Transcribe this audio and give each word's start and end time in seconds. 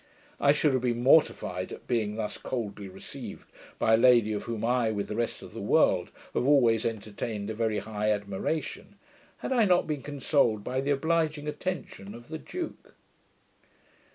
I 0.39 0.51
should 0.51 0.73
have 0.73 0.81
been 0.81 1.03
mortified 1.03 1.71
at 1.71 1.85
being 1.85 2.15
thus 2.15 2.35
coldly 2.39 2.87
received 2.89 3.51
by 3.77 3.93
a 3.93 3.97
lady 3.97 4.33
of 4.33 4.45
whom 4.45 4.65
I, 4.65 4.89
with 4.89 5.09
the 5.09 5.15
rest 5.15 5.43
of 5.43 5.53
the 5.53 5.61
world, 5.61 6.09
have 6.33 6.43
always 6.47 6.87
entertained 6.87 7.51
a 7.51 7.53
very 7.53 7.77
high 7.77 8.09
admiration, 8.09 8.95
had 9.45 9.51
I 9.53 9.65
not 9.65 9.85
been 9.85 10.01
consoled 10.01 10.63
by 10.63 10.81
the 10.81 10.89
obliging 10.89 11.47
attention 11.47 12.15
of 12.15 12.29
the 12.29 12.39
duke. 12.39 12.95